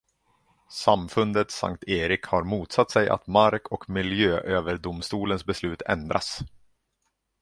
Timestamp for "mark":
3.27-3.67